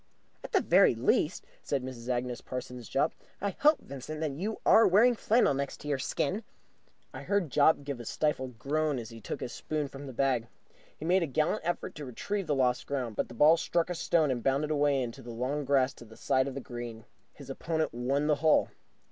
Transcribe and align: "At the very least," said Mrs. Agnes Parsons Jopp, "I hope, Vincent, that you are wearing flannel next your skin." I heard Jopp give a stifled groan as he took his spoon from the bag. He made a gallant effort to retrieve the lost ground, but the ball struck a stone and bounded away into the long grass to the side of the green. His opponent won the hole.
"At 0.43 0.51
the 0.51 0.61
very 0.61 0.95
least," 0.95 1.45
said 1.61 1.83
Mrs. 1.83 2.09
Agnes 2.09 2.41
Parsons 2.41 2.89
Jopp, 2.89 3.13
"I 3.39 3.51
hope, 3.59 3.81
Vincent, 3.81 4.19
that 4.21 4.31
you 4.31 4.59
are 4.65 4.87
wearing 4.87 5.13
flannel 5.15 5.53
next 5.53 5.85
your 5.85 5.99
skin." 5.99 6.41
I 7.13 7.21
heard 7.21 7.51
Jopp 7.51 7.83
give 7.83 7.99
a 7.99 8.05
stifled 8.05 8.57
groan 8.57 8.97
as 8.97 9.09
he 9.11 9.21
took 9.21 9.41
his 9.41 9.51
spoon 9.53 9.87
from 9.87 10.07
the 10.07 10.11
bag. 10.13 10.47
He 10.97 11.05
made 11.05 11.21
a 11.21 11.27
gallant 11.27 11.61
effort 11.63 11.93
to 11.93 12.05
retrieve 12.05 12.47
the 12.47 12.55
lost 12.55 12.87
ground, 12.87 13.15
but 13.15 13.27
the 13.27 13.35
ball 13.35 13.57
struck 13.57 13.91
a 13.91 13.93
stone 13.93 14.31
and 14.31 14.41
bounded 14.41 14.71
away 14.71 15.03
into 15.03 15.21
the 15.21 15.29
long 15.29 15.65
grass 15.65 15.93
to 15.93 16.05
the 16.05 16.17
side 16.17 16.47
of 16.47 16.55
the 16.55 16.61
green. 16.61 17.05
His 17.35 17.51
opponent 17.51 17.93
won 17.93 18.25
the 18.25 18.37
hole. 18.41 18.69